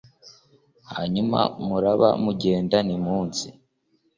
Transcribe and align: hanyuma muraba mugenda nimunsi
hanyuma 0.93 1.39
muraba 1.67 2.09
mugenda 2.23 2.77
nimunsi 2.87 3.47